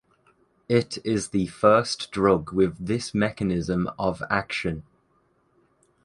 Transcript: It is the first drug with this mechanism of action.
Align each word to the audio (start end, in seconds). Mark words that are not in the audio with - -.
It 0.67 0.97
is 1.05 1.27
the 1.29 1.45
first 1.45 2.09
drug 2.09 2.51
with 2.51 2.75
this 2.87 3.13
mechanism 3.13 3.87
of 3.99 4.23
action. 4.31 4.81